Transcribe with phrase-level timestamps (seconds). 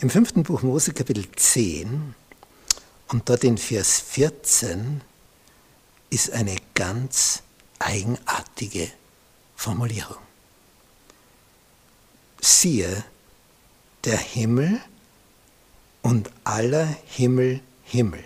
[0.00, 2.14] Im fünften Buch Mose Kapitel 10
[3.08, 5.00] und dort in Vers 14
[6.08, 7.42] ist eine ganz
[7.80, 8.92] eigenartige
[9.56, 10.18] Formulierung.
[12.40, 13.02] Siehe,
[14.04, 14.80] der Himmel
[16.02, 18.22] und aller Himmel Himmel.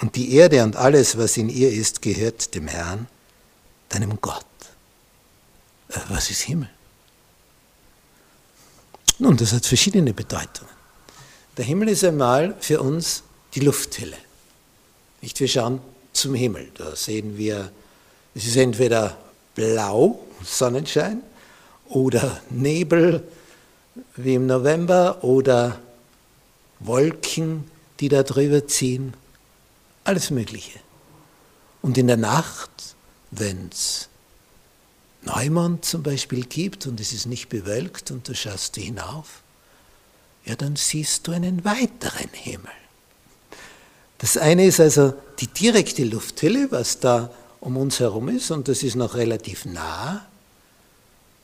[0.00, 3.08] Und die Erde und alles, was in ihr ist, gehört dem Herrn,
[3.90, 4.46] deinem Gott.
[5.90, 6.70] Äh, was ist Himmel?
[9.18, 10.70] Nun, das hat verschiedene Bedeutungen.
[11.56, 13.24] Der Himmel ist einmal für uns
[13.54, 14.16] die Lufthülle.
[15.20, 15.80] Nicht, wir schauen
[16.12, 16.70] zum Himmel.
[16.74, 17.72] Da sehen wir,
[18.34, 19.16] es ist entweder
[19.56, 21.22] blau, Sonnenschein,
[21.88, 23.26] oder Nebel
[24.16, 25.80] wie im November oder
[26.80, 29.14] Wolken, die da drüber ziehen.
[30.04, 30.78] Alles Mögliche.
[31.82, 32.70] Und in der Nacht,
[33.30, 34.08] wenn es
[35.28, 39.42] Neumond zum Beispiel gibt und es ist nicht bewölkt und du schaust hinauf,
[40.44, 42.72] ja, dann siehst du einen weiteren Himmel.
[44.18, 47.30] Das eine ist also die direkte Lufthülle, was da
[47.60, 50.26] um uns herum ist, und das ist noch relativ nah.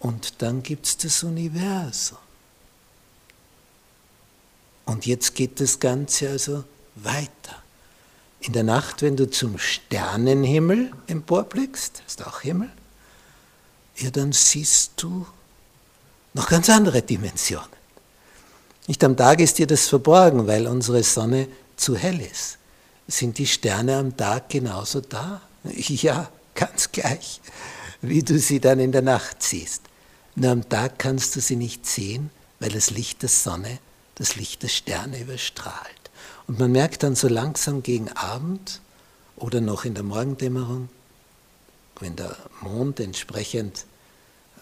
[0.00, 2.18] Und dann gibt es das Universum.
[4.86, 6.64] Und jetzt geht das Ganze also
[6.96, 7.62] weiter.
[8.40, 12.70] In der Nacht, wenn du zum Sternenhimmel emporblickst, ist auch Himmel,
[13.97, 15.27] ja, dann siehst du
[16.32, 17.69] noch ganz andere Dimensionen.
[18.87, 22.59] Nicht am Tag ist dir das verborgen, weil unsere Sonne zu hell ist.
[23.06, 25.41] Sind die Sterne am Tag genauso da?
[25.65, 27.41] Ja, ganz gleich,
[28.03, 29.82] wie du sie dann in der Nacht siehst.
[30.34, 32.31] Nur am Tag kannst du sie nicht sehen,
[32.61, 33.78] weil das Licht der Sonne
[34.15, 36.11] das Licht der Sterne überstrahlt.
[36.47, 38.81] Und man merkt dann so langsam gegen Abend
[39.37, 40.88] oder noch in der Morgendämmerung,
[42.00, 43.87] wenn der Mond entsprechend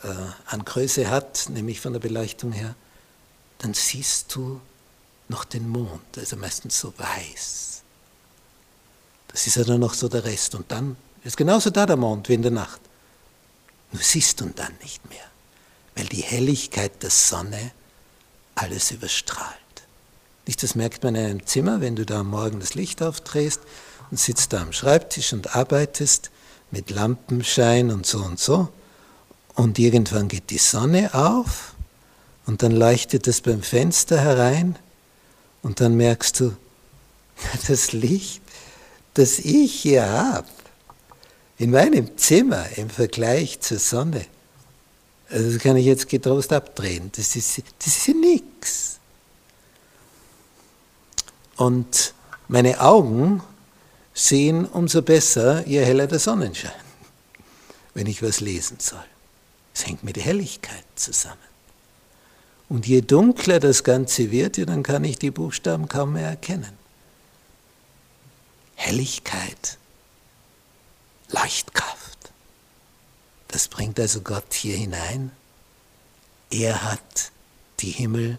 [0.02, 0.08] äh,
[0.46, 2.74] an Größe hat, nämlich von der Beleuchtung her,
[3.58, 4.60] dann siehst du
[5.28, 7.82] noch den Mond, also meistens so weiß.
[9.28, 10.54] Das ist ja dann noch so der Rest.
[10.54, 12.80] Und dann ist genauso da der Mond wie in der Nacht.
[13.92, 15.24] Nur siehst du ihn dann nicht mehr,
[15.94, 17.72] weil die Helligkeit der Sonne
[18.54, 19.58] alles überstrahlt.
[20.46, 23.60] Nicht, das merkt man in einem Zimmer, wenn du da am Morgen das Licht aufdrehst
[24.10, 26.30] und sitzt da am Schreibtisch und arbeitest
[26.72, 28.68] mit Lampenschein und so und so.
[29.54, 31.74] Und irgendwann geht die Sonne auf
[32.46, 34.76] und dann leuchtet es beim Fenster herein
[35.62, 36.56] und dann merkst du,
[37.68, 38.42] das Licht,
[39.14, 40.48] das ich hier habe,
[41.58, 44.24] in meinem Zimmer im Vergleich zur Sonne,
[45.28, 48.98] also das kann ich jetzt getrost abdrehen, das ist, das ist ja nichts.
[51.56, 52.14] Und
[52.48, 53.42] meine Augen
[54.14, 56.72] sehen umso besser, je heller der Sonnenschein,
[57.94, 59.04] wenn ich was lesen soll.
[59.74, 61.38] Es hängt mit Helligkeit zusammen.
[62.68, 66.72] Und je dunkler das Ganze wird, dann kann ich die Buchstaben kaum mehr erkennen.
[68.74, 69.78] Helligkeit,
[71.30, 72.32] Leuchtkraft.
[73.48, 75.32] Das bringt also Gott hier hinein.
[76.50, 77.30] Er hat
[77.80, 78.38] die Himmel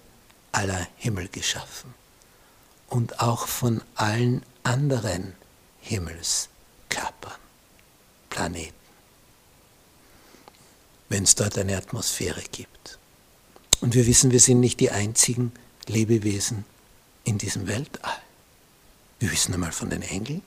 [0.52, 1.94] aller Himmel geschaffen
[2.88, 5.34] und auch von allen anderen
[5.84, 7.40] Himmelskörpern,
[8.30, 8.84] Planeten
[11.14, 12.98] wenn es dort eine Atmosphäre gibt.
[13.82, 15.52] Und wir wissen, wir sind nicht die einzigen
[15.86, 16.66] Lebewesen
[17.24, 18.18] in diesem Weltall.
[19.20, 20.42] Wir wissen einmal von den Engeln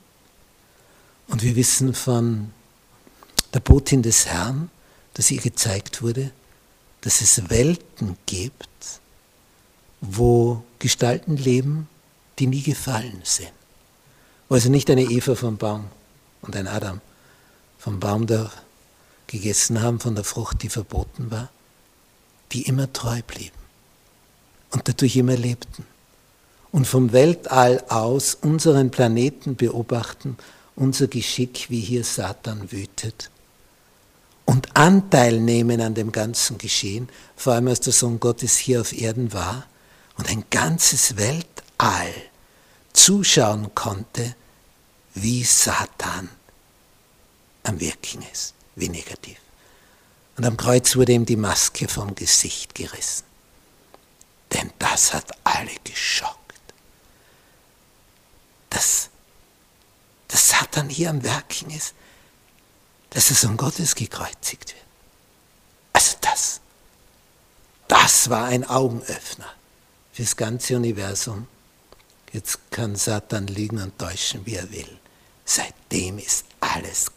[1.29, 2.51] und wir wissen von
[3.53, 4.69] der Botin des Herrn,
[5.13, 6.31] dass ihr gezeigt wurde,
[6.99, 8.67] dass es Welten gibt,
[10.01, 11.87] wo Gestalten leben,
[12.39, 13.56] die nie gefallen sind.
[14.49, 15.87] Wo also nicht eine Eva vom Baum
[16.41, 17.01] und ein Adam
[17.77, 18.49] vom Baum der
[19.27, 21.49] gegessen haben von der Frucht, die verboten war,
[22.51, 23.57] die immer treu blieben.
[24.71, 25.85] und dadurch immer lebten
[26.71, 30.37] und vom Weltall aus unseren Planeten beobachten,
[30.75, 33.31] unser Geschick, wie hier Satan wütet
[34.45, 38.93] und Anteil nehmen an dem ganzen Geschehen, vor allem als der Sohn Gottes hier auf
[38.93, 39.65] Erden war
[40.17, 42.13] und ein ganzes Weltall
[42.97, 44.35] zuschauen konnte,
[45.13, 46.29] wie Satan
[47.63, 49.37] am Wirken ist, wie negativ.
[50.35, 53.25] Und am Kreuz wurde ihm die Maske vom Gesicht gerissen.
[54.51, 56.37] Denn das hat alle geschockt.
[58.69, 59.09] Dass,
[60.27, 61.93] dass Satan hier am Werken ist,
[63.11, 64.85] dass der Sohn Gottes gekreuzigt wird.
[65.93, 66.61] Also das,
[67.87, 69.51] das war ein Augenöffner
[70.13, 71.47] fürs ganze Universum.
[72.33, 74.99] Jetzt kann Satan lügen und täuschen, wie er will.
[75.45, 77.16] Seitdem ist alles.